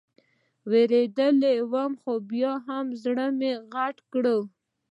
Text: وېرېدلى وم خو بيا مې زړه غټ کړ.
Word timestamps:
وېرېدلى 0.69 1.53
وم 1.71 1.91
خو 2.01 2.11
بيا 2.29 2.53
مې 2.85 2.93
زړه 3.03 3.27
غټ 3.73 3.97
کړ. 4.11 4.25